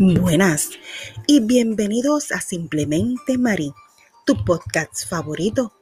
Buenas 0.00 0.70
y 1.26 1.40
bienvenidos 1.40 2.30
a 2.30 2.40
Simplemente 2.40 3.36
Mari, 3.36 3.72
tu 4.24 4.44
podcast 4.44 5.08
favorito, 5.08 5.72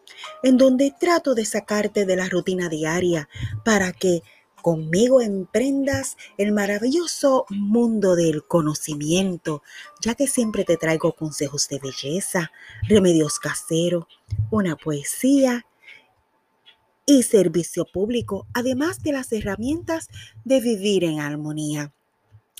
en 0.43 0.57
donde 0.57 0.95
trato 0.98 1.35
de 1.35 1.45
sacarte 1.45 2.07
de 2.07 2.16
la 2.16 2.27
rutina 2.30 2.71
diaria 2.71 3.29
para 3.62 3.93
que 3.93 4.23
conmigo 4.62 5.21
emprendas 5.21 6.16
el 6.39 6.52
maravilloso 6.52 7.45
mundo 7.51 8.16
del 8.16 8.47
conocimiento, 8.47 9.62
ya 10.01 10.15
que 10.15 10.29
siempre 10.29 10.64
te 10.64 10.79
traigo 10.79 11.12
consejos 11.12 11.69
de 11.69 11.79
belleza, 11.79 12.51
remedios 12.89 13.39
caseros, 13.39 14.07
una 14.51 14.77
poesía 14.77 15.67
y 17.05 17.23
servicio 17.23 17.84
público, 17.84 18.47
además 18.55 19.03
de 19.03 19.12
las 19.12 19.30
herramientas 19.30 20.09
de 20.42 20.62
vivir 20.62 21.05
en 21.05 21.20
armonía. 21.20 21.92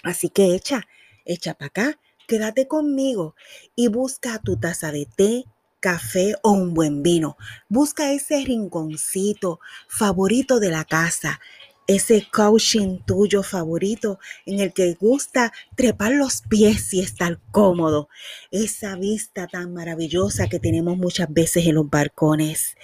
Así 0.03 0.29
que 0.29 0.55
echa 0.55 0.87
echa 1.27 1.55
para 1.55 1.67
acá, 1.67 2.01
quédate 2.27 2.67
conmigo 2.67 3.35
y 3.75 3.89
busca 3.89 4.39
tu 4.39 4.57
taza 4.57 4.93
de 4.93 5.07
té, 5.07 5.45
café 5.81 6.35
o 6.43 6.53
un 6.53 6.75
buen 6.75 7.03
vino. 7.03 7.37
Busca 7.69 8.13
ese 8.13 8.43
rinconcito 8.45 9.61
favorito 9.89 10.59
de 10.59 10.71
la 10.71 10.85
casa, 10.85 11.41
ese 11.87 12.27
coaching 12.33 12.99
tuyo 13.07 13.43
favorito 13.43 14.19
en 14.45 14.61
el 14.61 14.73
que 14.73 14.95
gusta 14.95 15.53
trepar 15.77 16.13
los 16.13 16.43
pies 16.43 16.93
y 16.95 17.01
estar 17.01 17.41
cómodo. 17.53 18.09
Esa 18.51 18.97
vista 18.97 19.47
tan 19.47 19.73
maravillosa 19.73 20.49
que 20.49 20.59
tenemos 20.59 20.97
muchas 20.97 21.33
veces 21.33 21.67
en 21.67 21.77
los 21.77 21.89
balcones. 21.89 22.77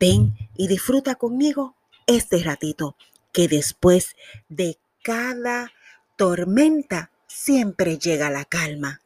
Ven 0.00 0.34
y 0.56 0.66
disfruta 0.66 1.14
conmigo 1.14 1.76
este 2.06 2.42
ratito 2.42 2.96
que 3.32 3.46
después 3.46 4.16
de 4.48 4.78
cada 5.02 5.72
tormenta 6.16 7.12
siempre 7.30 7.96
llega 7.96 8.28
la 8.28 8.44
calma. 8.44 9.00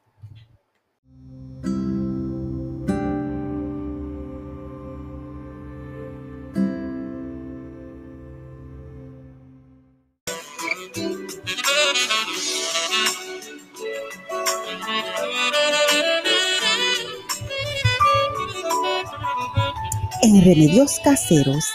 En 20.23 20.43
Remedios 20.43 20.99
Caseros, 21.03 21.65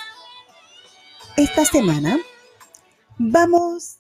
esta 1.37 1.65
semana 1.65 2.19
vamos 3.19 3.99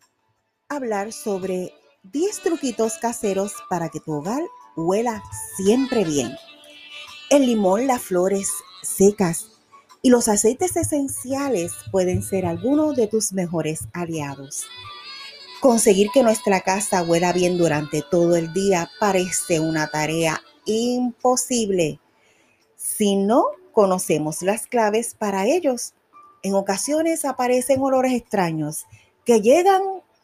a 0.69 0.77
hablar 0.77 1.13
sobre 1.13 1.73
10 2.03 2.41
truquitos 2.43 2.97
caseros 2.97 3.53
para 3.69 3.91
que 3.91 4.01
tu 4.01 4.13
hogar 4.13 4.43
huela 4.75 5.23
siempre 5.57 6.03
bien. 6.05 6.35
El 7.29 7.45
limón, 7.45 7.87
las 7.87 8.01
flores 8.01 8.49
secas 8.83 9.51
y 10.01 10.09
los 10.09 10.27
aceites 10.27 10.77
esenciales 10.77 11.73
pueden 11.93 12.23
ser 12.23 12.47
algunos 12.47 12.97
de 12.97 13.07
tus 13.07 13.35
mejores 13.35 13.81
aliados. 13.93 14.65
Conseguir 15.61 16.09
que 16.15 16.23
nuestra 16.23 16.63
casa 16.63 17.03
huela 17.03 17.35
bien 17.35 17.59
durante 17.59 18.01
todo 18.01 18.35
el 18.35 18.55
día 18.55 18.91
parece 18.99 19.61
una 19.61 19.89
tarea 19.89 20.41
imposible 20.65 22.01
si 22.77 23.17
no 23.17 23.45
conocemos 23.73 24.41
las 24.41 24.67
claves 24.67 25.15
para 25.15 25.45
ellos. 25.45 25.93
En 26.43 26.55
ocasiones 26.55 27.27
aparecen 27.27 27.83
olores 27.83 28.15
extraños 28.15 28.87
que 29.27 29.43
llegan 29.43 29.83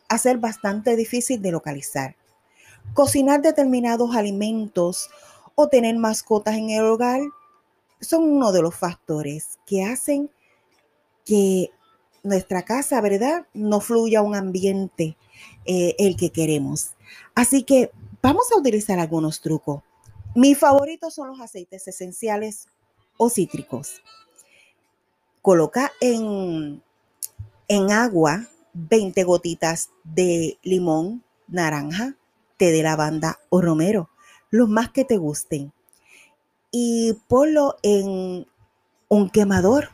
a 0.09 0.19
ser 0.19 0.39
bastante 0.39 0.97
difícil 0.97 1.43
de 1.43 1.53
localizar. 1.53 2.17
Cocinar 2.94 3.43
determinados 3.43 4.15
alimentos 4.15 5.11
o 5.55 5.69
tener 5.69 5.97
mascotas 5.97 6.55
en 6.56 6.71
el 6.71 6.84
hogar 6.84 7.21
son 8.00 8.25
uno 8.25 8.53
de 8.53 8.62
los 8.62 8.75
factores 8.75 9.59
que 9.66 9.84
hacen 9.84 10.31
que 11.25 11.71
nuestra 12.22 12.62
casa, 12.62 13.00
¿verdad? 13.00 13.47
No 13.55 13.81
fluya 13.81 14.22
un 14.22 14.34
ambiente 14.34 15.16
eh, 15.65 15.95
el 15.99 16.16
que 16.16 16.31
queremos. 16.31 16.91
Así 17.34 17.62
que 17.62 17.91
vamos 18.22 18.50
a 18.53 18.59
utilizar 18.59 18.99
algunos 18.99 19.41
trucos. 19.41 19.83
Mis 20.34 20.59
favoritos 20.59 21.15
son 21.15 21.28
los 21.28 21.41
aceites 21.41 21.89
esenciales 21.89 22.69
o 23.16 23.31
cítricos. 23.31 24.03
Coloca 25.41 25.93
en, 26.00 26.83
en 27.69 27.91
agua 27.91 28.47
20 28.76 29.25
gotitas 29.25 29.91
de 30.04 30.59
limón, 30.62 31.25
naranja, 31.48 32.14
té 32.59 32.70
de 32.72 32.82
lavanda 32.82 33.38
o 33.48 33.62
romero, 33.62 34.10
los 34.50 34.69
más 34.69 34.91
que 34.91 35.04
te 35.04 35.16
gusten. 35.16 35.72
Y 36.70 37.15
ponlo 37.26 37.76
en 37.82 38.47
un 39.09 39.31
quemador 39.31 39.88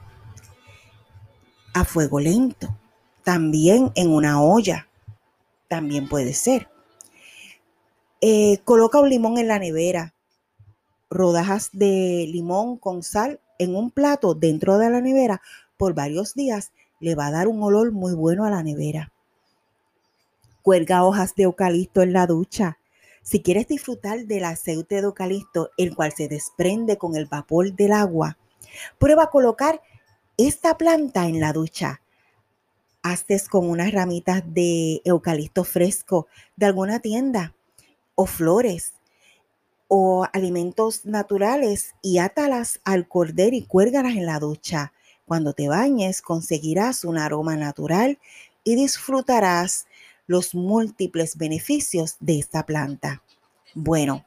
a 1.75 1.85
fuego 1.85 2.19
lento, 2.19 2.77
también 3.23 3.93
en 3.95 4.11
una 4.11 4.43
olla, 4.43 4.89
también 5.69 6.09
puede 6.09 6.35
ser. 6.35 6.69
Eh, 8.21 8.59
coloca 8.65 9.01
un 9.01 9.09
limón 9.09 9.39
en 9.39 9.49
la 9.49 9.59
nevera, 9.59 10.15
rodajas 11.09 11.71
de 11.73 12.27
limón 12.29 12.79
con 12.79 13.03
sal 13.03 13.41
en 13.59 13.77
un 13.77 13.91
plato 13.91 14.35
dentro 14.35 14.79
de 14.79 14.91
la 14.91 15.01
nevera 15.01 15.41
por 15.77 15.95
varios 15.95 16.35
días 16.35 16.73
le 17.03 17.17
va 17.17 17.27
a 17.27 17.31
dar 17.33 17.49
un 17.49 17.63
olor 17.63 17.91
muy 17.91 18.15
bueno 18.15 18.45
a 18.45 18.51
la 18.51 18.63
nevera. 18.63 19.13
Cuelga 20.63 21.05
hojas 21.05 21.35
de 21.35 21.43
eucalipto 21.43 22.01
en 22.01 22.13
la 22.13 22.29
ducha. 22.29 22.79
Si 23.23 23.43
quieres 23.43 23.67
disfrutar 23.67 24.27
del 24.27 24.45
aceite 24.45 24.95
de 24.95 25.01
eucalipto, 25.03 25.71
el 25.77 25.97
cual 25.97 26.13
se 26.13 26.29
desprende 26.29 26.99
con 26.99 27.17
el 27.17 27.27
vapor 27.27 27.73
del 27.75 27.93
agua, 27.93 28.39
prueba 28.99 29.25
a 29.25 29.31
colocar 29.31 29.83
esta 30.37 30.79
planta 30.79 31.27
en 31.27 31.41
la 31.41 31.53
ducha. 31.53 32.01
Haces 33.03 33.49
con 33.49 33.69
unas 33.69 33.91
ramitas 33.91 34.43
de 34.47 35.03
eucalipto 35.05 35.65
fresco 35.65 36.29
de 36.57 36.67
alguna 36.67 37.01
tienda 37.01 37.53
o 38.15 38.27
flores 38.27 38.95
o 39.89 40.25
alimentos 40.33 41.05
naturales 41.05 41.97
y 42.01 42.19
átalas 42.19 42.81
al 42.85 43.09
cordero 43.09 43.57
y 43.57 43.67
cuérgalas 43.67 44.15
en 44.15 44.27
la 44.27 44.39
ducha. 44.39 44.93
Cuando 45.33 45.55
te 45.55 45.67
bañes 45.67 46.21
conseguirás 46.21 47.05
un 47.05 47.17
aroma 47.17 47.57
natural 47.57 48.19
y 48.65 48.75
disfrutarás 48.75 49.87
los 50.27 50.55
múltiples 50.55 51.39
beneficios 51.39 52.17
de 52.21 52.39
esta 52.39 52.67
planta. 52.67 53.23
Bueno, 53.73 54.27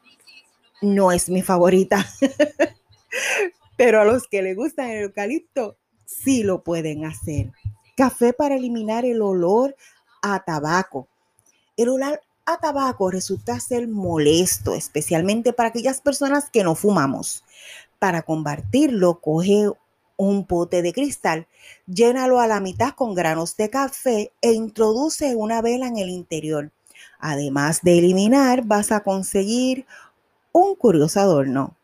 no 0.82 1.12
es 1.12 1.30
mi 1.30 1.44
favorita, 1.44 2.04
pero 3.78 4.02
a 4.02 4.06
los 4.06 4.28
que 4.28 4.42
les 4.42 4.56
gusta 4.56 4.92
el 4.92 5.04
eucalipto 5.04 5.78
sí 6.06 6.42
lo 6.42 6.64
pueden 6.64 7.06
hacer. 7.06 7.52
Café 7.96 8.34
para 8.34 8.56
eliminar 8.56 9.06
el 9.06 9.22
olor 9.22 9.76
a 10.24 10.44
tabaco. 10.44 11.08
El 11.78 11.90
olor 11.90 12.20
a 12.48 12.58
tabaco 12.58 13.12
resulta 13.12 13.60
ser 13.60 13.88
molesto, 13.88 14.74
especialmente 14.74 15.54
para 15.54 15.70
aquellas 15.70 16.02
personas 16.02 16.50
que 16.50 16.64
no 16.64 16.74
fumamos. 16.74 17.44
Para 18.00 18.24
combatirlo, 18.24 19.20
coge 19.22 19.70
un 20.18 20.46
pote 20.46 20.82
de 20.82 20.94
cristal, 20.94 21.48
llénalo 21.88 22.40
a 22.40 22.48
la 22.48 22.60
mitad 22.60 22.92
con 22.92 23.14
granos 23.14 23.58
de 23.58 23.70
café 23.70 24.32
e 24.42 24.54
introduce 24.54 25.36
una 25.36 25.62
vela 25.62 25.88
en 25.88 25.98
el 25.98 26.10
interior. 26.10 26.72
Además 27.20 27.82
de 27.82 28.00
eliminar, 28.00 28.66
vas 28.66 28.92
a 28.92 29.02
conseguir 29.02 29.86
un 30.52 30.76
curioso 30.76 31.20
adorno. 31.20 31.76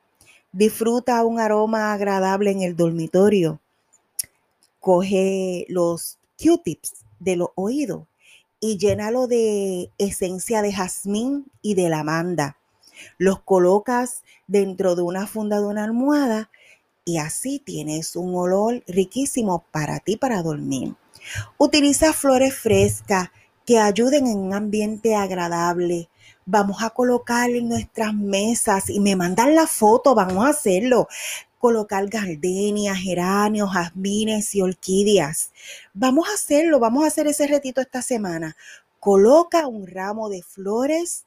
Disfruta 0.52 1.24
un 1.24 1.40
aroma 1.40 1.94
agradable 1.94 2.52
en 2.52 2.62
el 2.62 2.76
dormitorio. 2.76 3.60
Coge 4.80 5.66
los 5.70 6.18
Q-tips 6.42 7.06
de 7.20 7.36
los 7.36 7.50
oídos 7.56 8.04
y 8.60 8.78
llénalo 8.78 9.28
de 9.28 9.92
esencia 9.98 10.62
de 10.62 10.74
jazmín 10.74 11.46
y 11.62 11.76
de 11.76 11.90
lavanda. 11.90 12.58
Los 13.18 13.42
colocas 13.42 14.24
dentro 14.48 14.96
de 14.96 15.02
una 15.02 15.28
funda 15.28 15.60
de 15.60 15.66
una 15.66 15.84
almohada 15.84 16.50
y 17.06 17.18
así 17.18 17.60
tienes 17.60 18.16
un 18.16 18.36
olor 18.36 18.84
riquísimo 18.88 19.66
para 19.72 20.00
ti 20.00 20.18
para 20.18 20.44
dormir. 20.44 20.96
Utiliza 21.58 22.14
flores 22.14 22.56
frescas 22.56 23.30
que 23.66 23.80
ayuden 23.80 24.28
en 24.28 24.38
un 24.38 24.54
ambiente 24.54 25.16
agradable. 25.16 26.10
Vamos 26.46 26.82
a 26.82 26.90
colocar 26.90 27.50
en 27.50 27.70
nuestras 27.70 28.14
mesas 28.14 28.90
y 28.90 29.00
me 29.00 29.16
mandan 29.16 29.56
la 29.56 29.68
foto, 29.68 30.16
vamos 30.16 30.46
a 30.46 30.50
hacerlo. 30.50 31.08
Colocar 31.60 32.08
gardenias, 32.08 32.98
geranios, 32.98 33.72
jazmines 33.72 34.56
y 34.56 34.62
orquídeas. 34.62 35.52
Vamos 35.94 36.28
a 36.30 36.34
hacerlo, 36.34 36.80
vamos 36.80 37.04
a 37.04 37.08
hacer 37.08 37.28
ese 37.28 37.48
retito 37.48 37.82
esta 37.82 38.02
semana. 38.02 38.56
Coloca 39.00 39.68
un 39.68 39.88
ramo 39.88 40.30
de 40.30 40.42
flores 40.42 41.26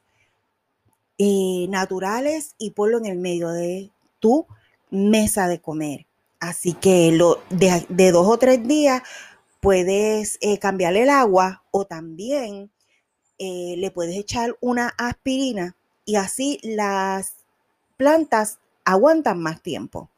eh, 1.18 1.66
naturales 1.68 2.54
y 2.58 2.70
ponlo 2.70 2.98
en 2.98 3.06
el 3.06 3.18
medio 3.18 3.50
de 3.50 3.90
tu 4.18 4.46
mesa 4.94 5.48
de 5.48 5.60
comer. 5.60 6.06
Así 6.40 6.74
que 6.74 7.12
lo, 7.12 7.42
de, 7.50 8.12
dos 8.12 8.26
o 8.26 8.38
tres 8.38 8.66
días 8.66 9.02
puedes 9.60 10.38
eh, 10.40 10.58
cambiar 10.58 10.96
el 10.96 11.10
agua 11.10 11.62
o 11.70 11.86
también 11.86 12.70
eh, 13.38 13.74
le 13.78 13.90
puedes 13.90 14.16
echar 14.16 14.56
una 14.60 14.88
aspirina 14.98 15.76
y 16.04 16.16
así 16.16 16.60
las 16.62 17.34
plantas 17.96 18.58
aguantan 18.84 19.40
más 19.40 19.62
tiempo. 19.62 20.10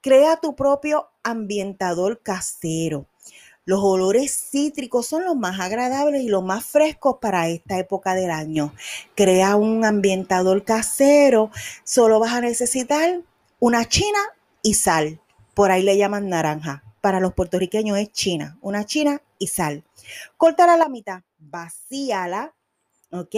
Crea 0.00 0.36
tu 0.36 0.54
propio 0.54 1.08
ambientador 1.22 2.22
casero. 2.22 3.06
Los 3.66 3.80
olores 3.82 4.32
cítricos 4.32 5.06
son 5.06 5.24
los 5.24 5.36
más 5.36 5.60
agradables 5.60 6.22
y 6.22 6.28
los 6.28 6.42
más 6.42 6.64
frescos 6.64 7.16
para 7.20 7.48
esta 7.48 7.78
época 7.78 8.14
del 8.14 8.30
año. 8.30 8.72
Crea 9.14 9.56
un 9.56 9.84
ambientador 9.84 10.64
casero. 10.64 11.50
Solo 11.84 12.18
vas 12.18 12.32
a 12.32 12.40
necesitar 12.40 13.22
una 13.60 13.86
china 13.86 14.18
y 14.62 14.74
sal. 14.74 15.20
Por 15.54 15.70
ahí 15.70 15.82
le 15.82 15.96
llaman 15.96 16.28
naranja. 16.28 16.82
Para 17.00 17.20
los 17.20 17.34
puertorriqueños 17.34 17.98
es 17.98 18.10
china. 18.12 18.58
Una 18.60 18.84
china 18.84 19.22
y 19.38 19.46
sal. 19.46 19.84
Córtala 20.36 20.74
a 20.74 20.78
la 20.78 20.88
mitad. 20.88 21.22
Vacíala. 21.38 22.54
¿Ok? 23.12 23.36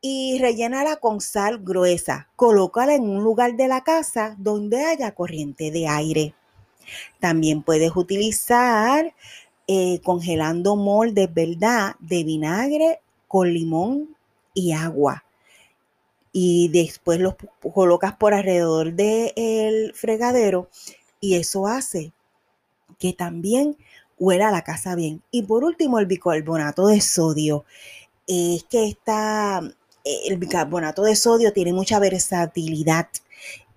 y 0.00 0.38
rellénala 0.38 0.96
con 0.96 1.20
sal 1.20 1.58
gruesa. 1.62 2.28
Colócala 2.36 2.94
en 2.94 3.08
un 3.08 3.22
lugar 3.22 3.56
de 3.56 3.68
la 3.68 3.82
casa 3.82 4.36
donde 4.38 4.84
haya 4.84 5.14
corriente 5.14 5.70
de 5.70 5.88
aire. 5.88 6.34
También 7.20 7.62
puedes 7.62 7.94
utilizar 7.96 9.14
eh, 9.66 10.00
congelando 10.02 10.76
moldes, 10.76 11.32
¿verdad? 11.32 11.96
De 11.98 12.24
vinagre 12.24 13.00
con 13.26 13.52
limón 13.52 14.16
y 14.54 14.72
agua. 14.72 15.24
Y 16.32 16.68
después 16.68 17.20
los 17.20 17.34
colocas 17.74 18.16
por 18.16 18.34
alrededor 18.34 18.92
del 18.92 19.92
fregadero 19.94 20.68
y 21.20 21.34
eso 21.34 21.66
hace 21.66 22.12
que 22.98 23.12
también 23.12 23.76
huela 24.18 24.50
la 24.50 24.62
casa 24.62 24.94
bien. 24.94 25.22
Y 25.30 25.42
por 25.42 25.64
último, 25.64 25.98
el 25.98 26.06
bicarbonato 26.06 26.88
de 26.88 27.00
sodio. 27.00 27.64
Es 28.26 28.64
que 28.64 28.86
está 28.86 29.62
el 30.04 30.38
bicarbonato 30.38 31.02
de 31.02 31.16
sodio 31.16 31.52
tiene 31.52 31.72
mucha 31.72 31.98
versatilidad 31.98 33.08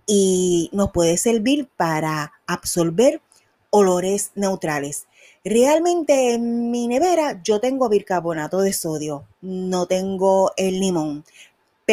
y 0.06 0.70
nos 0.74 0.92
puede 0.92 1.18
servir 1.18 1.68
para 1.78 2.34
absorber 2.48 3.22
olores 3.70 4.32
neutrales. 4.36 5.08
Realmente 5.44 6.34
en 6.34 6.72
mi 6.72 6.88
nevera 6.88 7.42
yo 7.44 7.60
tengo 7.60 7.90
bicarbonato 7.90 8.62
de 8.62 8.74
sodio, 8.74 9.26
no 9.42 9.88
tengo 9.88 10.52
el 10.58 10.80
limón. 10.80 11.24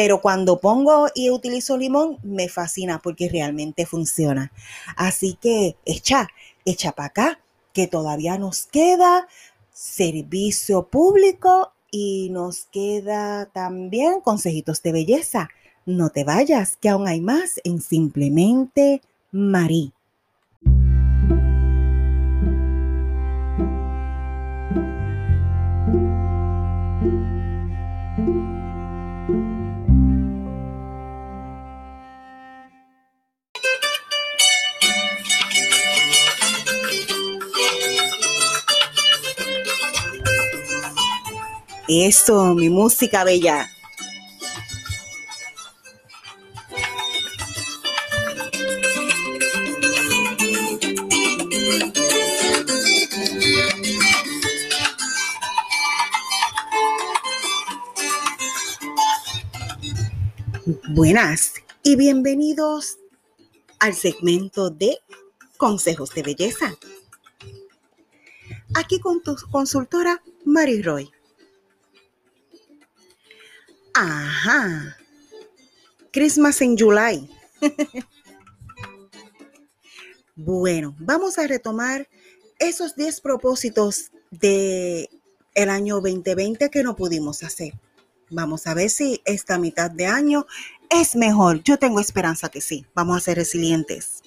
Pero 0.01 0.21
cuando 0.21 0.61
pongo 0.61 1.07
y 1.13 1.29
utilizo 1.29 1.77
limón, 1.77 2.19
me 2.23 2.47
fascina 2.47 3.01
porque 3.03 3.27
realmente 3.27 3.85
funciona. 3.85 4.53
Así 4.95 5.37
que 5.41 5.75
echa, 5.83 6.29
echa 6.63 6.93
para 6.93 7.07
acá, 7.07 7.39
que 7.73 7.85
todavía 7.87 8.37
nos 8.37 8.65
queda 8.65 9.27
servicio 9.73 10.87
público 10.87 11.73
y 11.91 12.29
nos 12.31 12.67
queda 12.71 13.47
también 13.47 14.21
consejitos 14.21 14.81
de 14.83 14.93
belleza. 14.93 15.49
No 15.85 16.11
te 16.11 16.23
vayas, 16.23 16.77
que 16.77 16.87
aún 16.87 17.05
hay 17.05 17.19
más 17.19 17.59
en 17.65 17.81
Simplemente 17.81 19.01
Marí. 19.33 19.91
Eso, 41.91 42.53
mi 42.53 42.69
música 42.69 43.23
bella. 43.23 43.67
Buenas 60.89 61.53
y 61.81 61.95
bienvenidos 61.95 62.99
al 63.79 63.95
segmento 63.95 64.69
de 64.69 64.99
Consejos 65.57 66.11
de 66.11 66.21
Belleza. 66.21 66.75
Aquí 68.75 68.99
con 68.99 69.23
tu 69.23 69.35
consultora 69.49 70.21
Mary 70.45 70.83
Roy. 70.83 71.09
Ajá. 74.01 74.95
Christmas 76.13 76.61
en 76.61 76.77
July. 76.77 77.29
bueno, 80.37 80.95
vamos 80.99 81.37
a 81.37 81.45
retomar 81.45 82.07
esos 82.59 82.95
10 82.95 83.19
propósitos 83.19 84.11
de 84.31 85.09
el 85.53 85.69
año 85.69 85.95
2020 85.95 86.69
que 86.69 86.81
no 86.81 86.95
pudimos 86.95 87.43
hacer. 87.43 87.73
Vamos 88.29 88.67
a 88.67 88.73
ver 88.73 88.89
si 88.89 89.21
esta 89.25 89.57
mitad 89.57 89.91
de 89.91 90.05
año 90.05 90.45
es 90.89 91.17
mejor. 91.17 91.61
Yo 91.63 91.77
tengo 91.77 91.99
esperanza 91.99 92.47
que 92.47 92.61
sí. 92.61 92.85
Vamos 92.93 93.17
a 93.17 93.19
ser 93.19 93.37
resilientes. 93.37 94.23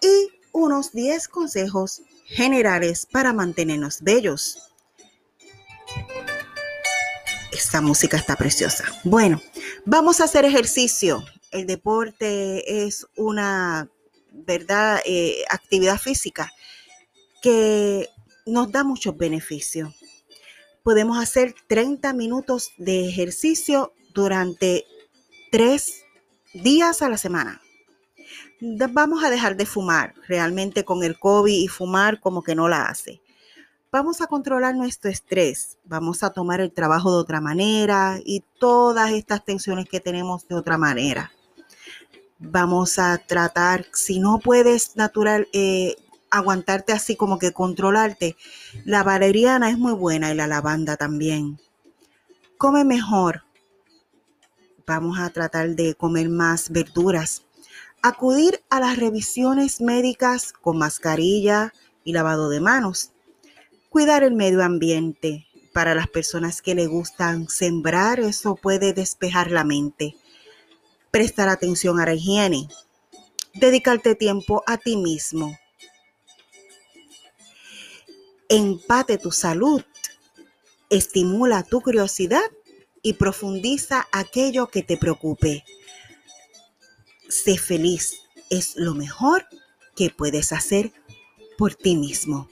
Y 0.00 0.30
unos 0.52 0.92
10 0.92 1.26
consejos 1.26 2.02
generales 2.26 3.06
para 3.06 3.32
mantenernos 3.32 4.02
bellos. 4.02 4.70
Esta 7.70 7.82
música 7.82 8.16
está 8.16 8.34
preciosa. 8.34 8.82
Bueno, 9.04 9.40
vamos 9.84 10.20
a 10.20 10.24
hacer 10.24 10.44
ejercicio. 10.44 11.24
El 11.52 11.68
deporte 11.68 12.84
es 12.84 13.06
una, 13.14 13.88
¿verdad?, 14.32 15.00
eh, 15.06 15.44
actividad 15.48 15.96
física 15.96 16.50
que 17.40 18.08
nos 18.44 18.72
da 18.72 18.82
muchos 18.82 19.16
beneficios. 19.16 19.94
Podemos 20.82 21.16
hacer 21.16 21.54
30 21.68 22.12
minutos 22.12 22.72
de 22.76 23.08
ejercicio 23.08 23.92
durante 24.14 24.84
tres 25.52 26.02
días 26.52 27.02
a 27.02 27.08
la 27.08 27.18
semana. 27.18 27.62
Vamos 28.60 29.22
a 29.22 29.30
dejar 29.30 29.56
de 29.56 29.66
fumar. 29.66 30.16
Realmente 30.26 30.84
con 30.84 31.04
el 31.04 31.20
COVID 31.20 31.54
y 31.54 31.68
fumar 31.68 32.18
como 32.18 32.42
que 32.42 32.56
no 32.56 32.68
la 32.68 32.86
hace. 32.86 33.20
Vamos 33.92 34.20
a 34.20 34.28
controlar 34.28 34.76
nuestro 34.76 35.10
estrés, 35.10 35.76
vamos 35.84 36.22
a 36.22 36.30
tomar 36.30 36.60
el 36.60 36.70
trabajo 36.70 37.10
de 37.10 37.18
otra 37.18 37.40
manera 37.40 38.20
y 38.24 38.44
todas 38.60 39.10
estas 39.10 39.44
tensiones 39.44 39.88
que 39.88 39.98
tenemos 39.98 40.46
de 40.46 40.54
otra 40.54 40.78
manera. 40.78 41.32
Vamos 42.38 43.00
a 43.00 43.18
tratar, 43.18 43.86
si 43.92 44.20
no 44.20 44.38
puedes 44.38 44.94
natural, 44.94 45.48
eh, 45.52 45.96
aguantarte 46.30 46.92
así 46.92 47.16
como 47.16 47.40
que 47.40 47.52
controlarte, 47.52 48.36
la 48.84 49.02
valeriana 49.02 49.70
es 49.70 49.76
muy 49.76 49.94
buena 49.94 50.30
y 50.30 50.36
la 50.36 50.46
lavanda 50.46 50.96
también. 50.96 51.58
Come 52.58 52.84
mejor. 52.84 53.42
Vamos 54.86 55.18
a 55.18 55.30
tratar 55.30 55.70
de 55.70 55.96
comer 55.96 56.28
más 56.28 56.70
verduras. 56.70 57.42
Acudir 58.02 58.62
a 58.70 58.78
las 58.78 58.96
revisiones 58.96 59.80
médicas 59.80 60.52
con 60.52 60.78
mascarilla 60.78 61.72
y 62.04 62.12
lavado 62.12 62.48
de 62.50 62.60
manos 62.60 63.10
Cuidar 63.90 64.22
el 64.22 64.34
medio 64.34 64.62
ambiente. 64.62 65.48
Para 65.72 65.96
las 65.96 66.06
personas 66.06 66.62
que 66.62 66.76
le 66.76 66.86
gustan 66.86 67.48
sembrar, 67.48 68.20
eso 68.20 68.54
puede 68.54 68.92
despejar 68.92 69.50
la 69.50 69.64
mente. 69.64 70.14
Prestar 71.10 71.48
atención 71.48 71.98
a 71.98 72.06
la 72.06 72.14
higiene. 72.14 72.68
Dedicarte 73.52 74.14
tiempo 74.14 74.62
a 74.68 74.76
ti 74.76 74.96
mismo. 74.96 75.58
Empate 78.48 79.18
tu 79.18 79.32
salud. 79.32 79.82
Estimula 80.88 81.64
tu 81.64 81.80
curiosidad 81.80 82.48
y 83.02 83.14
profundiza 83.14 84.06
aquello 84.12 84.68
que 84.68 84.84
te 84.84 84.98
preocupe. 84.98 85.64
Sé 87.28 87.58
feliz. 87.58 88.22
Es 88.50 88.76
lo 88.76 88.94
mejor 88.94 89.48
que 89.96 90.10
puedes 90.10 90.52
hacer 90.52 90.92
por 91.58 91.74
ti 91.74 91.96
mismo. 91.96 92.48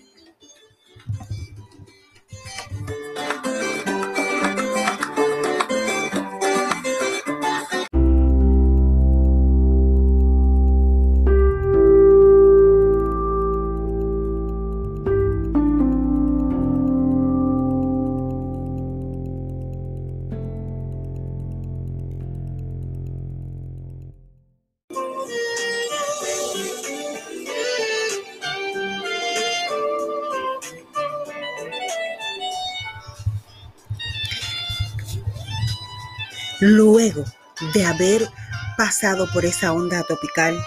De 37.78 37.84
haber 37.84 38.28
pasado 38.76 39.28
por 39.32 39.44
esa 39.44 39.72
onda 39.72 40.02
tropical 40.02 40.58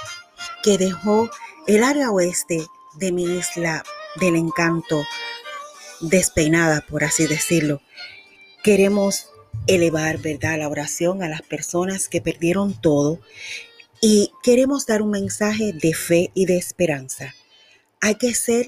que 0.63 0.77
dejó 0.77 1.29
el 1.67 1.83
área 1.83 2.09
oeste 2.09 2.65
de 2.93 3.11
mi 3.11 3.25
isla 3.25 3.83
del 4.15 4.37
encanto 4.37 5.03
despeinada, 5.99 6.85
por 6.87 7.03
así 7.03 7.27
decirlo. 7.27 7.81
Queremos 8.63 9.27
elevar, 9.67 10.19
¿verdad?, 10.19 10.57
la 10.57 10.69
oración 10.69 11.21
a 11.21 11.27
las 11.27 11.41
personas 11.41 12.07
que 12.07 12.21
perdieron 12.21 12.79
todo 12.79 13.19
y 13.99 14.31
queremos 14.41 14.85
dar 14.85 15.01
un 15.01 15.11
mensaje 15.11 15.73
de 15.73 15.93
fe 15.93 16.31
y 16.33 16.45
de 16.45 16.55
esperanza. 16.55 17.35
Hay 17.99 18.15
que 18.15 18.33
ser 18.33 18.67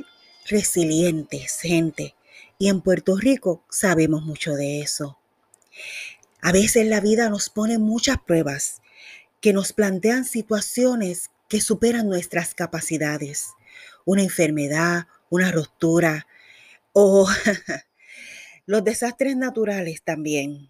resilientes, 0.50 1.62
gente. 1.62 2.14
Y 2.60 2.68
en 2.68 2.82
Puerto 2.82 3.16
Rico 3.16 3.64
sabemos 3.70 4.24
mucho 4.24 4.52
de 4.56 4.82
eso. 4.82 5.18
A 6.46 6.52
veces 6.52 6.86
la 6.86 7.00
vida 7.00 7.30
nos 7.30 7.50
pone 7.50 7.78
muchas 7.78 8.18
pruebas 8.18 8.82
que 9.40 9.54
nos 9.54 9.72
plantean 9.72 10.26
situaciones 10.26 11.32
que 11.48 11.62
superan 11.62 12.10
nuestras 12.10 12.54
capacidades. 12.54 13.52
Una 14.04 14.24
enfermedad, 14.24 15.08
una 15.30 15.54
ruptura 15.54 16.28
o 16.92 17.30
los 18.66 18.84
desastres 18.84 19.38
naturales 19.38 20.02
también. 20.04 20.70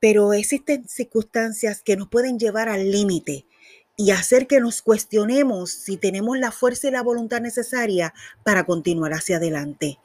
Pero 0.00 0.32
existen 0.32 0.88
circunstancias 0.88 1.82
que 1.82 1.96
nos 1.96 2.08
pueden 2.08 2.38
llevar 2.38 2.70
al 2.70 2.90
límite 2.90 3.44
y 3.94 4.12
hacer 4.12 4.46
que 4.46 4.58
nos 4.58 4.80
cuestionemos 4.80 5.70
si 5.70 5.98
tenemos 5.98 6.38
la 6.38 6.50
fuerza 6.50 6.88
y 6.88 6.92
la 6.92 7.02
voluntad 7.02 7.42
necesaria 7.42 8.14
para 8.42 8.64
continuar 8.64 9.12
hacia 9.12 9.36
adelante. 9.36 9.98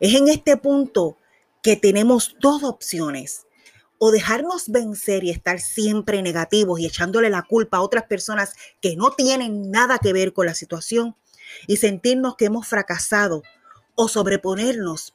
Es 0.00 0.12
en 0.16 0.26
este 0.26 0.56
punto 0.56 1.18
que 1.62 1.76
tenemos 1.76 2.34
dos 2.40 2.64
opciones. 2.64 3.46
O 4.06 4.10
dejarnos 4.10 4.68
vencer 4.68 5.24
y 5.24 5.30
estar 5.30 5.58
siempre 5.60 6.20
negativos 6.20 6.78
y 6.78 6.84
echándole 6.84 7.30
la 7.30 7.40
culpa 7.40 7.78
a 7.78 7.80
otras 7.80 8.04
personas 8.04 8.52
que 8.82 8.96
no 8.96 9.12
tienen 9.12 9.70
nada 9.70 9.98
que 9.98 10.12
ver 10.12 10.34
con 10.34 10.44
la 10.44 10.54
situación 10.54 11.16
y 11.66 11.78
sentirnos 11.78 12.36
que 12.36 12.44
hemos 12.44 12.66
fracasado. 12.66 13.42
O 13.94 14.08
sobreponernos 14.08 15.14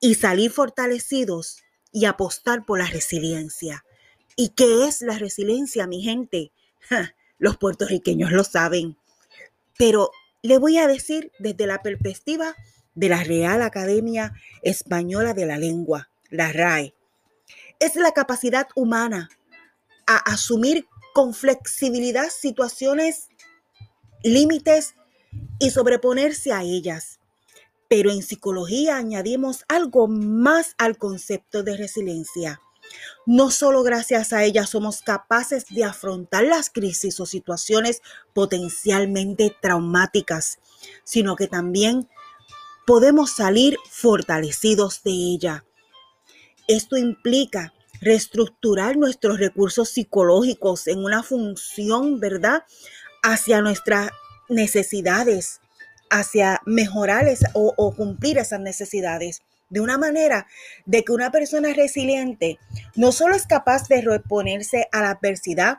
y 0.00 0.14
salir 0.14 0.50
fortalecidos 0.50 1.58
y 1.92 2.06
apostar 2.06 2.64
por 2.64 2.78
la 2.78 2.86
resiliencia. 2.86 3.84
¿Y 4.34 4.54
qué 4.56 4.86
es 4.86 5.02
la 5.02 5.18
resiliencia, 5.18 5.86
mi 5.86 6.00
gente? 6.00 6.52
Los 7.38 7.58
puertorriqueños 7.58 8.32
lo 8.32 8.44
saben. 8.44 8.96
Pero 9.76 10.10
le 10.40 10.56
voy 10.56 10.78
a 10.78 10.86
decir 10.86 11.32
desde 11.38 11.66
la 11.66 11.82
perspectiva 11.82 12.56
de 12.94 13.10
la 13.10 13.24
Real 13.24 13.60
Academia 13.60 14.32
Española 14.62 15.34
de 15.34 15.44
la 15.44 15.58
Lengua, 15.58 16.08
la 16.30 16.50
RAE. 16.50 16.94
Es 17.82 17.96
la 17.96 18.12
capacidad 18.12 18.68
humana 18.74 19.28
a 20.06 20.16
asumir 20.16 20.86
con 21.12 21.34
flexibilidad 21.34 22.28
situaciones, 22.30 23.28
límites 24.22 24.94
y 25.58 25.70
sobreponerse 25.70 26.52
a 26.52 26.62
ellas. 26.62 27.20
Pero 27.88 28.10
en 28.10 28.22
psicología 28.22 28.96
añadimos 28.96 29.64
algo 29.68 30.08
más 30.08 30.74
al 30.78 30.96
concepto 30.96 31.62
de 31.62 31.76
resiliencia 31.76 32.60
no 33.26 33.50
solo 33.50 33.82
gracias 33.82 34.32
a 34.32 34.44
ella 34.44 34.66
somos 34.66 35.02
capaces 35.02 35.66
de 35.70 35.84
afrontar 35.84 36.44
las 36.44 36.70
crisis 36.70 37.20
o 37.20 37.26
situaciones 37.26 38.02
potencialmente 38.32 39.54
traumáticas, 39.60 40.58
sino 41.04 41.36
que 41.36 41.46
también 41.46 42.08
podemos 42.86 43.32
salir 43.32 43.76
fortalecidos 43.90 45.02
de 45.02 45.12
ella. 45.12 45.64
Esto 46.72 46.96
implica 46.96 47.74
reestructurar 48.00 48.96
nuestros 48.96 49.38
recursos 49.38 49.90
psicológicos 49.90 50.86
en 50.88 51.04
una 51.04 51.22
función, 51.22 52.18
¿verdad?, 52.18 52.64
hacia 53.22 53.60
nuestras 53.60 54.10
necesidades, 54.48 55.60
hacia 56.10 56.62
mejorar 56.64 57.26
o, 57.52 57.74
o 57.76 57.94
cumplir 57.94 58.38
esas 58.38 58.60
necesidades 58.60 59.42
de 59.68 59.80
una 59.80 59.98
manera 59.98 60.46
de 60.86 61.04
que 61.04 61.12
una 61.12 61.30
persona 61.30 61.72
resiliente 61.74 62.58
no 62.96 63.12
solo 63.12 63.34
es 63.34 63.46
capaz 63.46 63.88
de 63.88 64.00
reponerse 64.00 64.88
a 64.92 65.02
la 65.02 65.10
adversidad, 65.10 65.78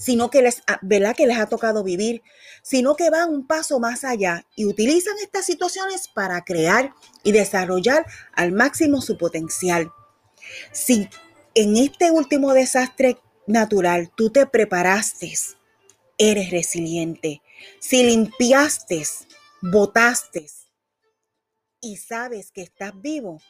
sino 0.00 0.30
que 0.30 0.40
les, 0.40 0.62
ah, 0.66 0.80
que 1.14 1.26
les 1.26 1.38
ha 1.38 1.46
tocado 1.46 1.84
vivir, 1.84 2.22
sino 2.62 2.96
que 2.96 3.10
van 3.10 3.28
un 3.28 3.46
paso 3.46 3.78
más 3.78 4.02
allá 4.02 4.46
y 4.56 4.64
utilizan 4.64 5.14
estas 5.22 5.44
situaciones 5.44 6.08
para 6.08 6.42
crear 6.42 6.94
y 7.22 7.32
desarrollar 7.32 8.06
al 8.32 8.52
máximo 8.52 9.02
su 9.02 9.18
potencial. 9.18 9.92
Si 10.72 11.06
en 11.54 11.76
este 11.76 12.10
último 12.10 12.54
desastre 12.54 13.18
natural 13.46 14.10
tú 14.16 14.30
te 14.30 14.46
preparaste, 14.46 15.34
eres 16.16 16.50
resiliente. 16.50 17.42
Si 17.78 18.02
limpiaste, 18.02 19.02
botaste, 19.60 20.46
y 21.82 21.98
sabes 21.98 22.52
que 22.52 22.62
estás 22.62 22.98
vivo, 23.02 23.42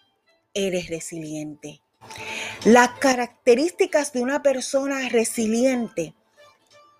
eres 0.53 0.89
resiliente. 0.89 1.81
Las 2.65 2.99
características 2.99 4.13
de 4.13 4.23
una 4.23 4.43
persona 4.43 5.09
resiliente 5.11 6.15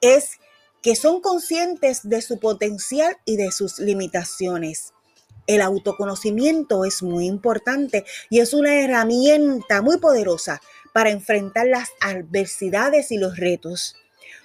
es 0.01 0.39
que 0.83 0.97
son 0.97 1.21
conscientes 1.21 2.09
de 2.09 2.23
su 2.23 2.39
potencial 2.39 3.17
y 3.25 3.37
de 3.37 3.53
sus 3.53 3.79
limitaciones. 3.79 4.95
El 5.47 5.61
autoconocimiento 5.63 6.85
es 6.85 7.03
muy 7.03 7.27
importante 7.27 8.05
y 8.31 8.41
es 8.41 8.55
una 8.55 8.81
herramienta 8.81 9.83
muy 9.83 9.99
poderosa 9.99 10.61
para 10.93 11.11
enfrentar 11.11 11.67
las 11.67 11.89
adversidades 12.01 13.11
y 13.11 13.19
los 13.19 13.37
retos. 13.37 13.97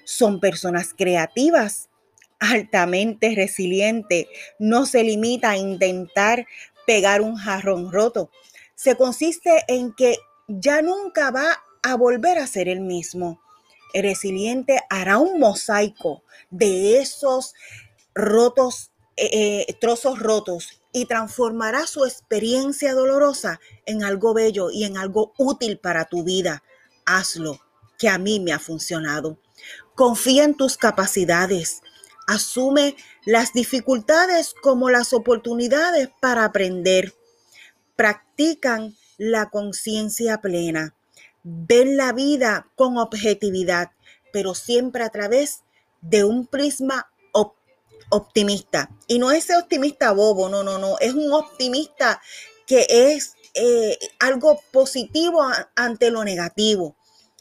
Son 0.04 0.40
personas 0.40 0.94
creativas, 0.96 1.90
altamente 2.40 3.34
resilientes, 3.36 4.28
no 4.60 4.86
se 4.86 5.04
limita 5.04 5.52
a 5.52 5.58
intentar 5.58 6.48
pegar 6.86 7.22
un 7.22 7.36
jarrón 7.36 7.92
roto. 7.92 8.30
Se 8.76 8.96
consiste 8.96 9.64
en 9.68 9.94
que 9.94 10.18
ya 10.48 10.82
nunca 10.82 11.32
va 11.32 11.64
a 11.82 11.96
volver 11.96 12.40
a 12.40 12.48
ser 12.48 12.68
el 12.68 12.82
mismo. 12.82 13.45
Resiliente 14.02 14.80
hará 14.90 15.18
un 15.18 15.40
mosaico 15.40 16.24
de 16.50 17.00
esos 17.00 17.54
rotos, 18.14 18.92
eh, 19.18 19.66
eh, 19.68 19.74
trozos 19.80 20.20
rotos 20.20 20.82
y 20.92 21.06
transformará 21.06 21.88
su 21.88 22.06
experiencia 22.06 22.94
dolorosa 22.94 23.60
en 23.86 24.04
algo 24.04 24.34
bello 24.34 24.72
y 24.72 24.86
en 24.86 24.98
algo 24.98 25.34
útil 25.38 25.78
para 25.78 26.06
tu 26.06 26.24
vida. 26.24 26.64
Hazlo, 27.06 27.60
que 27.98 28.10
a 28.10 28.18
mí 28.18 28.40
me 28.40 28.54
ha 28.54 28.60
funcionado. 28.60 29.38
Confía 29.94 30.44
en 30.46 30.56
tus 30.56 30.78
capacidades. 30.78 31.82
Asume 32.28 32.96
las 33.26 33.54
dificultades 33.54 34.54
como 34.62 34.90
las 34.90 35.14
oportunidades 35.14 36.10
para 36.22 36.46
aprender. 36.46 37.14
Practican 37.96 38.96
la 39.18 39.50
conciencia 39.50 40.42
plena. 40.42 40.95
Ven 41.48 41.96
la 41.96 42.12
vida 42.12 42.68
con 42.76 42.98
objetividad, 42.98 43.92
pero 44.34 44.56
siempre 44.56 45.04
a 45.04 45.10
través 45.10 45.62
de 46.02 46.24
un 46.24 46.48
prisma 46.48 47.10
optimista. 48.10 48.90
Y 49.08 49.20
no 49.20 49.32
ese 49.32 49.56
optimista 49.58 50.12
bobo, 50.12 50.50
no, 50.50 50.64
no, 50.64 50.78
no. 50.78 50.98
Es 51.00 51.14
un 51.14 51.32
optimista 51.32 52.22
que 52.68 52.86
es 52.90 53.36
eh, 53.54 53.98
algo 54.20 54.60
positivo 54.72 55.42
ante 55.76 56.12
lo 56.12 56.24
negativo. 56.24 56.96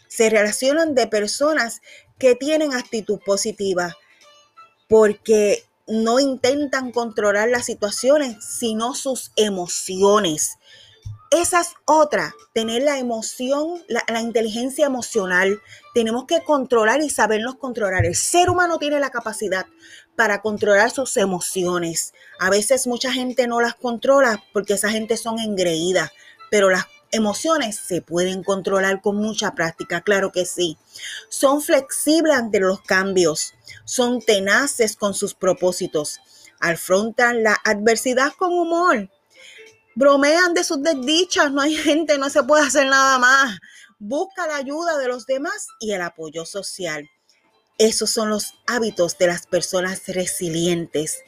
Se 0.09 0.31
relacionan 0.31 0.95
de 0.95 1.07
personas 1.07 1.81
que 2.19 2.35
tienen 2.35 2.73
actitud 2.73 3.19
positiva, 3.25 3.97
porque 4.89 5.65
no 5.87 6.21
intentan 6.21 6.93
controlar 6.93 7.49
las 7.49 7.67
situaciones, 7.67 8.45
sino 8.45 8.95
sus 8.95 9.33
emociones. 9.37 10.59
Esa 11.35 11.63
es 11.63 11.75
otra, 11.85 12.33
tener 12.53 12.85
la 12.85 12.97
emoción, 13.01 13.83
la, 13.89 14.21
inteligencia 14.21 14.87
emocional. 14.87 15.61
Tenemos 15.93 16.27
que 16.27 16.45
controlar 16.45 17.03
y 17.03 17.11
sabernos 17.11 17.57
controlar. 17.57 18.07
El 18.07 18.15
ser 18.15 18.51
humano 18.51 18.79
tiene 18.79 19.01
la 19.01 19.11
capacidad 19.11 19.67
para 20.15 20.43
controlar 20.43 20.93
sus 20.93 21.17
emociones. 21.17 22.15
A 22.39 22.51
veces 22.51 22.87
mucha 22.87 23.13
gente 23.13 23.49
no 23.49 23.61
las 23.61 23.75
controla 23.75 24.45
porque 24.53 24.75
esa 24.75 24.91
gente 24.91 25.17
son 25.17 25.41
engreídas, 25.41 26.13
pero 26.53 26.71
las 26.71 26.85
emociones 27.11 27.81
se 27.85 28.01
pueden 28.01 28.45
controlar 28.45 29.01
con 29.01 29.17
mucha 29.17 29.57
práctica, 29.57 30.03
claro 30.03 30.31
que 30.31 30.47
sí. 30.47 30.79
Son 31.31 31.61
flexibles 31.61 32.37
ante 32.37 32.61
los 32.61 32.81
cambios, 32.83 33.55
son 33.85 34.21
tenaces 34.21 34.95
con 34.95 35.15
sus 35.15 35.35
propósitos, 35.35 36.21
afrontan 36.61 37.43
la 37.43 37.59
adversidad 37.65 38.31
con 38.39 38.53
humor, 38.53 39.11
bromean 39.95 40.55
de 40.55 40.65
sus 40.65 40.83
desdichas, 40.83 41.51
no 41.53 41.61
hay 41.61 41.77
gente, 41.77 42.19
no 42.19 42.31
se 42.31 42.43
puede 42.43 42.67
hacer 42.67 42.87
nada 42.87 43.19
más. 43.19 43.59
Busca 43.99 44.47
la 44.47 44.57
ayuda 44.57 44.99
de 44.99 45.09
los 45.09 45.27
demás 45.27 45.69
y 45.81 45.93
el 45.93 46.03
apoyo 46.03 46.45
social. 46.45 47.09
Esos 47.79 48.11
son 48.11 48.31
los 48.31 48.55
hábitos 48.67 49.19
de 49.19 49.27
las 49.27 49.47
personas 49.47 50.03
resilientes. 50.07 51.23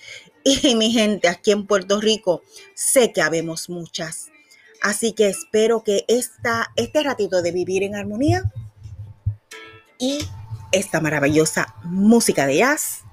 Y 0.45 0.77
mi 0.77 0.93
gente, 0.93 1.27
aquí 1.27 1.51
en 1.51 1.67
Puerto 1.67 2.01
Rico, 2.01 2.43
sé 2.75 3.13
que 3.13 3.21
habemos 3.21 3.69
muchas. 3.69 4.29
Así 4.81 5.13
que 5.13 5.29
espero 5.29 5.83
que 5.83 6.05
esta, 6.07 6.71
este 6.77 7.03
ratito 7.03 7.43
de 7.43 7.51
vivir 7.51 7.83
en 7.83 7.97
armonía 7.97 8.45
y 9.99 10.25
esta 10.71 11.01
maravillosa 11.01 11.75
música 11.83 12.47
de 12.47 12.59
jazz 12.59 13.06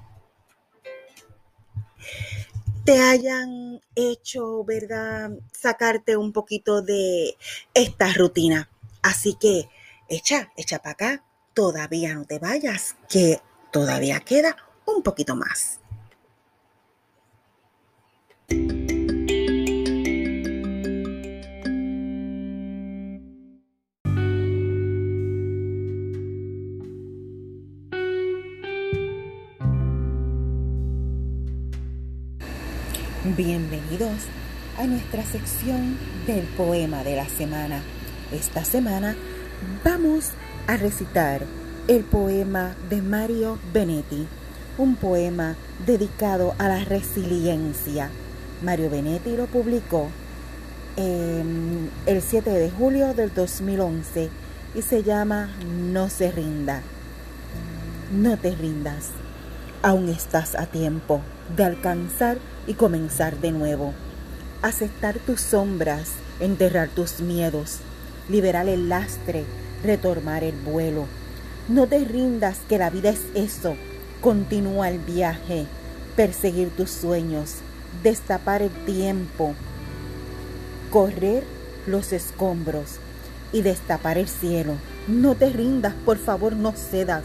te 2.84 3.00
hayan 3.00 3.80
hecho, 3.94 4.62
¿verdad? 4.64 5.30
Sacarte 5.52 6.16
un 6.16 6.32
poquito 6.32 6.82
de 6.82 7.36
esta 7.72 8.12
rutina. 8.12 8.68
Así 9.02 9.36
que 9.40 9.68
echa, 10.08 10.52
echa 10.56 10.78
para 10.78 10.92
acá. 10.92 11.24
Todavía 11.54 12.14
no 12.14 12.24
te 12.24 12.38
vayas, 12.38 12.96
que 13.08 13.40
todavía 13.70 14.20
queda 14.20 14.56
un 14.86 15.02
poquito 15.02 15.36
más. 15.36 15.80
Bienvenidos 33.36 34.12
a 34.78 34.84
nuestra 34.84 35.24
sección 35.24 35.98
del 36.24 36.44
poema 36.56 37.02
de 37.02 37.16
la 37.16 37.28
semana. 37.28 37.82
Esta 38.30 38.64
semana 38.64 39.16
vamos 39.84 40.30
a 40.68 40.76
recitar 40.76 41.42
el 41.88 42.04
poema 42.04 42.76
de 42.88 43.02
Mario 43.02 43.58
Benetti, 43.72 44.28
un 44.78 44.94
poema 44.94 45.56
dedicado 45.84 46.54
a 46.58 46.68
la 46.68 46.84
resiliencia. 46.84 48.08
Mario 48.62 48.88
Benetti 48.88 49.36
lo 49.36 49.46
publicó 49.46 50.10
el 50.96 52.22
7 52.22 52.50
de 52.50 52.70
julio 52.70 53.14
del 53.14 53.34
2011 53.34 54.30
y 54.76 54.82
se 54.82 55.02
llama 55.02 55.48
No 55.90 56.08
se 56.08 56.30
rinda. 56.30 56.82
No 58.12 58.36
te 58.36 58.54
rindas. 58.54 59.06
Aún 59.84 60.08
estás 60.08 60.54
a 60.54 60.64
tiempo 60.64 61.20
de 61.54 61.62
alcanzar 61.62 62.38
y 62.66 62.72
comenzar 62.72 63.38
de 63.42 63.52
nuevo. 63.52 63.92
Aceptar 64.62 65.18
tus 65.18 65.42
sombras, 65.42 66.12
enterrar 66.40 66.88
tus 66.88 67.20
miedos, 67.20 67.80
liberar 68.30 68.66
el 68.66 68.88
lastre, 68.88 69.44
retomar 69.82 70.42
el 70.42 70.54
vuelo. 70.54 71.04
No 71.68 71.86
te 71.86 72.02
rindas 72.02 72.60
que 72.66 72.78
la 72.78 72.88
vida 72.88 73.10
es 73.10 73.20
eso. 73.34 73.76
Continúa 74.22 74.88
el 74.88 75.00
viaje, 75.00 75.66
perseguir 76.16 76.70
tus 76.70 76.88
sueños, 76.90 77.56
destapar 78.02 78.62
el 78.62 78.70
tiempo, 78.86 79.52
correr 80.90 81.44
los 81.86 82.14
escombros 82.14 83.00
y 83.52 83.60
destapar 83.60 84.16
el 84.16 84.28
cielo. 84.28 84.76
No 85.08 85.34
te 85.34 85.50
rindas, 85.50 85.92
por 86.06 86.16
favor, 86.16 86.54
no 86.54 86.72
cedas, 86.72 87.24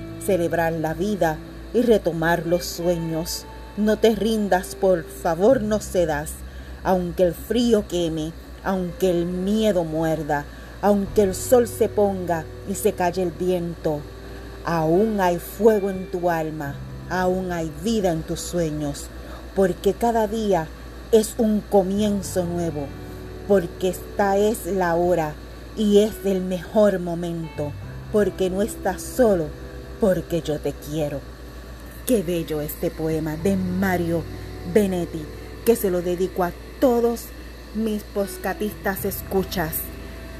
celebrar 0.25 0.73
la 0.73 0.93
vida 0.93 1.37
y 1.73 1.81
retomar 1.81 2.45
los 2.45 2.65
sueños 2.65 3.45
no 3.77 3.97
te 3.97 4.15
rindas, 4.15 4.75
por 4.75 5.05
favor 5.05 5.61
no 5.61 5.79
cedas, 5.79 6.31
aunque 6.83 7.23
el 7.23 7.33
frío 7.33 7.87
queme, 7.87 8.33
aunque 8.63 9.09
el 9.09 9.25
miedo 9.25 9.85
muerda, 9.85 10.45
aunque 10.81 11.23
el 11.23 11.33
sol 11.33 11.67
se 11.67 11.87
ponga 11.87 12.43
y 12.69 12.75
se 12.75 12.91
calle 12.91 13.23
el 13.23 13.31
viento. 13.31 14.01
Aún 14.65 15.21
hay 15.21 15.39
fuego 15.39 15.89
en 15.89 16.11
tu 16.11 16.29
alma, 16.29 16.75
aún 17.09 17.53
hay 17.53 17.71
vida 17.81 18.11
en 18.11 18.23
tus 18.23 18.41
sueños, 18.41 19.05
porque 19.55 19.93
cada 19.93 20.27
día 20.27 20.67
es 21.13 21.35
un 21.37 21.61
comienzo 21.61 22.43
nuevo, 22.43 22.87
porque 23.47 23.89
esta 23.89 24.37
es 24.37 24.65
la 24.65 24.95
hora 24.95 25.33
y 25.77 25.99
es 25.99 26.13
el 26.25 26.41
mejor 26.41 26.99
momento, 26.99 27.71
porque 28.11 28.49
no 28.49 28.61
estás 28.61 29.01
solo, 29.01 29.45
porque 30.01 30.41
yo 30.41 30.59
te 30.59 30.73
quiero. 30.73 31.21
Qué 32.05 32.23
bello 32.23 32.59
este 32.59 32.89
poema 32.89 33.37
de 33.37 33.55
Mario 33.55 34.23
Benetti, 34.73 35.23
que 35.63 35.77
se 35.77 35.91
lo 35.91 36.01
dedico 36.01 36.43
a 36.43 36.51
todos 36.81 37.25
mis 37.75 38.03
poscatistas 38.03 39.05
escuchas. 39.05 39.75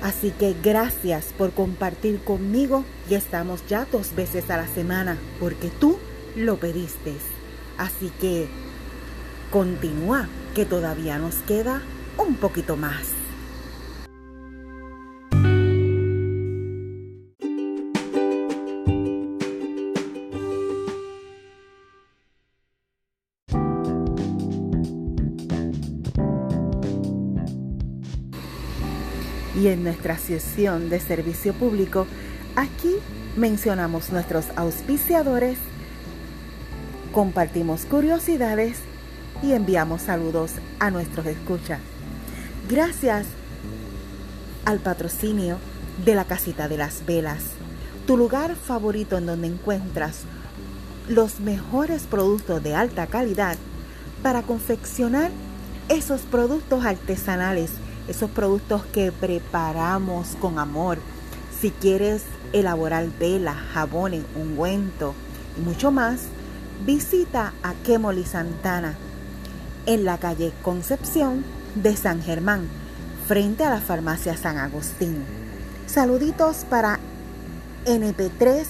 Así 0.02 0.32
que 0.32 0.56
gracias 0.62 1.26
por 1.38 1.52
compartir 1.52 2.19
conmigo 2.24 2.84
y 3.08 3.13
estamos 3.13 3.62
ya 3.69 3.88
dos 3.89 4.15
veces 4.15 4.50
a 4.50 4.58
la 4.58 4.67
semana 4.67 5.17
porque 5.39 5.69
tú 5.69 6.00
lo 6.36 6.58
pediste. 6.58 7.13
Así 7.78 8.12
que 8.19 8.47
continúa, 9.52 10.28
que 10.56 10.65
todavía 10.65 11.19
nos 11.19 11.36
queda 11.36 11.84
un 12.17 12.36
poquito 12.36 12.78
más. 12.78 13.21
En 29.72 29.86
nuestra 29.86 30.18
sesión 30.18 30.90
de 30.90 31.00
servicio 31.00 31.54
público, 31.54 32.06
aquí 32.58 32.94
mencionamos 33.38 34.12
nuestros 34.12 34.48
auspiciadores, 34.58 35.58
compartimos 37.14 37.86
curiosidades 37.86 38.80
y 39.42 39.54
enviamos 39.54 40.02
saludos 40.02 40.52
a 40.82 40.92
nuestros 40.92 41.26
escuchas. 41.26 41.80
Gracias 42.70 43.28
al 44.66 44.80
patrocinio 44.80 45.58
de 46.04 46.16
la 46.16 46.26
Casita 46.26 46.68
de 46.68 46.76
las 46.76 47.06
Velas, 47.06 47.44
tu 48.06 48.18
lugar 48.18 48.58
favorito 48.58 49.18
en 49.18 49.26
donde 49.26 49.48
encuentras 49.48 50.24
los 51.08 51.40
mejores 51.40 52.08
productos 52.08 52.62
de 52.62 52.76
alta 52.76 53.08
calidad 53.08 53.56
para 54.22 54.42
confeccionar 54.42 55.32
esos 55.88 56.24
productos 56.24 56.84
artesanales 56.84 57.72
esos 58.08 58.30
productos 58.32 58.86
que 58.86 59.12
preparamos 59.12 60.36
con 60.40 60.60
amor. 60.60 61.00
Si 61.60 61.72
quieres 61.72 62.24
elaborar 62.54 63.08
velas, 63.20 63.56
jabones, 63.74 64.24
ungüento 64.36 65.14
y 65.58 65.62
mucho 65.62 65.92
más, 65.92 66.22
visita 66.86 67.54
a 67.64 67.74
Kemoli 67.86 68.26
Santana 68.26 68.96
en 69.86 70.06
la 70.06 70.18
calle 70.18 70.52
Concepción 70.62 71.44
de 71.76 71.96
San 71.96 72.22
Germán, 72.22 72.68
frente 73.28 73.64
a 73.64 73.70
la 73.70 73.80
farmacia 73.80 74.36
San 74.36 74.58
Agustín. 74.58 75.24
Saluditos 75.88 76.66
para 76.70 77.00
NP3 77.86 78.66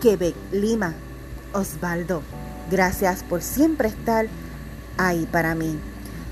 Quebec 0.00 0.34
Lima. 0.52 0.94
Osvaldo, 1.52 2.22
gracias 2.70 3.22
por 3.22 3.42
siempre 3.42 3.88
estar 3.88 4.26
ahí 4.96 5.26
para 5.30 5.54
mí. 5.54 5.78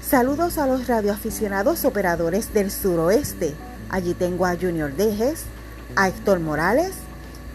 Saludos 0.08 0.56
a 0.58 0.68
los 0.68 0.86
radioaficionados 0.86 1.84
operadores 1.84 2.54
del 2.54 2.70
suroeste. 2.70 3.54
Allí 3.90 4.14
tengo 4.14 4.46
a 4.46 4.54
Junior 4.54 4.94
Dejes, 4.94 5.46
a 5.96 6.06
Héctor 6.06 6.38
Morales 6.38 6.92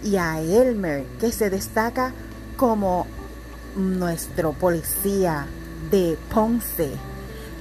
y 0.03 0.17
a 0.17 0.41
Elmer, 0.41 1.05
que 1.17 1.31
se 1.31 1.49
destaca 1.49 2.11
como 2.57 3.07
nuestro 3.77 4.51
policía 4.51 5.47
de 5.91 6.17
Ponce. 6.29 6.89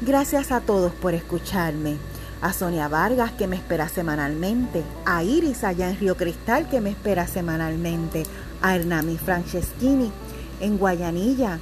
Gracias 0.03 0.51
a 0.51 0.59
todos 0.61 0.93
por 0.93 1.15
escucharme. 1.15 1.97
A 2.43 2.53
Sonia 2.53 2.89
Vargas, 2.89 3.31
que 3.31 3.47
me 3.47 3.55
espera 3.55 3.89
semanalmente. 3.89 4.83
A 5.07 5.23
Iris 5.23 5.63
allá 5.63 5.89
en 5.89 6.01
Río 6.01 6.17
Cristal, 6.17 6.69
que 6.69 6.81
me 6.81 6.91
espera 6.91 7.29
semanalmente. 7.29 8.25
a 8.61 8.75
Hernani 8.75 9.19
Franceschini 9.19 10.11
en 10.59 10.79
Guayanilla, 10.79 11.61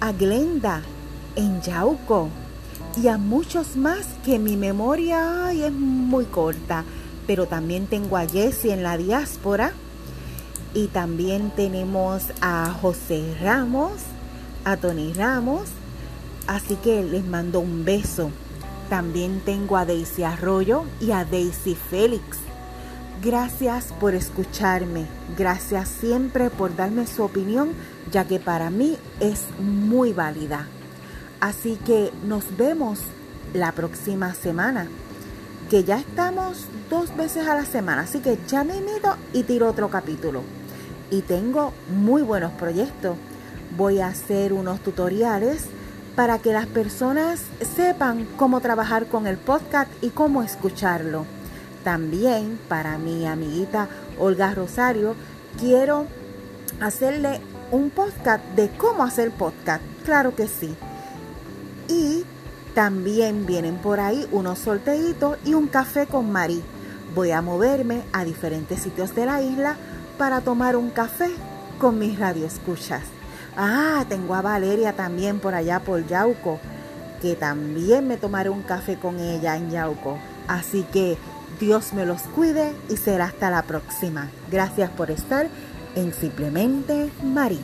a 0.00 0.12
Glenda 0.12 0.80
en 1.36 1.60
Yauco 1.60 2.30
y 2.96 3.08
a 3.08 3.18
muchos 3.18 3.76
más 3.76 4.06
que 4.24 4.38
mi 4.38 4.56
memoria 4.56 5.52
es 5.52 5.72
muy 5.72 6.24
corta. 6.24 6.84
Pero 7.26 7.46
también 7.46 7.86
tengo 7.86 8.16
a 8.16 8.26
Jessie 8.26 8.72
en 8.72 8.82
la 8.82 8.96
diáspora 8.96 9.72
y 10.74 10.86
también 10.88 11.50
tenemos 11.50 12.24
a 12.40 12.70
José 12.80 13.36
Ramos, 13.42 13.92
a 14.64 14.76
Tony 14.76 15.12
Ramos. 15.12 15.68
Así 16.46 16.76
que 16.76 17.02
les 17.02 17.24
mando 17.24 17.60
un 17.60 17.84
beso. 17.84 18.30
También 18.88 19.40
tengo 19.44 19.76
a 19.76 19.84
Daisy 19.84 20.22
Arroyo 20.22 20.84
y 21.00 21.10
a 21.10 21.24
Daisy 21.24 21.74
Félix. 21.74 22.38
Gracias 23.22 23.92
por 23.98 24.14
escucharme. 24.14 25.06
Gracias 25.36 25.88
siempre 25.88 26.50
por 26.50 26.76
darme 26.76 27.06
su 27.06 27.24
opinión, 27.24 27.70
ya 28.12 28.24
que 28.26 28.38
para 28.38 28.70
mí 28.70 28.96
es 29.18 29.46
muy 29.58 30.12
válida. 30.12 30.68
Así 31.46 31.78
que 31.86 32.12
nos 32.24 32.56
vemos 32.56 32.98
la 33.54 33.70
próxima 33.70 34.34
semana, 34.34 34.88
que 35.70 35.84
ya 35.84 35.96
estamos 35.96 36.66
dos 36.90 37.16
veces 37.16 37.46
a 37.46 37.54
la 37.54 37.64
semana, 37.64 38.02
así 38.02 38.18
que 38.18 38.36
ya 38.48 38.64
me 38.64 38.80
meto 38.80 39.14
y 39.32 39.44
tiro 39.44 39.68
otro 39.68 39.88
capítulo. 39.88 40.42
Y 41.08 41.20
tengo 41.20 41.72
muy 41.88 42.22
buenos 42.22 42.50
proyectos. 42.54 43.16
Voy 43.76 44.00
a 44.00 44.08
hacer 44.08 44.52
unos 44.52 44.80
tutoriales 44.80 45.66
para 46.16 46.40
que 46.40 46.52
las 46.52 46.66
personas 46.66 47.42
sepan 47.76 48.26
cómo 48.36 48.60
trabajar 48.60 49.06
con 49.06 49.28
el 49.28 49.36
podcast 49.36 49.88
y 50.02 50.08
cómo 50.08 50.42
escucharlo. 50.42 51.26
También 51.84 52.58
para 52.68 52.98
mi 52.98 53.24
amiguita 53.24 53.86
Olga 54.18 54.52
Rosario, 54.52 55.14
quiero 55.60 56.06
hacerle 56.80 57.40
un 57.70 57.90
podcast 57.90 58.44
de 58.56 58.68
cómo 58.70 59.04
hacer 59.04 59.30
podcast. 59.30 59.84
Claro 60.04 60.34
que 60.34 60.48
sí. 60.48 60.74
Y 61.88 62.24
también 62.74 63.46
vienen 63.46 63.76
por 63.76 64.00
ahí 64.00 64.26
unos 64.32 64.58
sorteitos 64.58 65.38
y 65.44 65.54
un 65.54 65.66
café 65.66 66.06
con 66.06 66.30
Mari. 66.30 66.62
Voy 67.14 67.30
a 67.30 67.40
moverme 67.40 68.02
a 68.12 68.24
diferentes 68.24 68.80
sitios 68.80 69.14
de 69.14 69.26
la 69.26 69.40
isla 69.42 69.76
para 70.18 70.40
tomar 70.40 70.76
un 70.76 70.90
café 70.90 71.30
con 71.78 71.98
mis 71.98 72.18
radioescuchas. 72.18 73.02
Ah, 73.56 74.04
tengo 74.08 74.34
a 74.34 74.42
Valeria 74.42 74.92
también 74.92 75.40
por 75.40 75.54
allá 75.54 75.80
por 75.80 76.06
Yauco, 76.06 76.60
que 77.22 77.34
también 77.34 78.06
me 78.06 78.18
tomaré 78.18 78.50
un 78.50 78.62
café 78.62 78.96
con 78.96 79.18
ella 79.18 79.56
en 79.56 79.70
Yauco. 79.70 80.18
Así 80.46 80.84
que 80.92 81.16
Dios 81.58 81.94
me 81.94 82.04
los 82.04 82.20
cuide 82.22 82.72
y 82.90 82.96
será 82.96 83.26
hasta 83.26 83.50
la 83.50 83.62
próxima. 83.62 84.28
Gracias 84.50 84.90
por 84.90 85.10
estar 85.10 85.48
en 85.94 86.12
Simplemente 86.12 87.10
Mari. 87.22 87.60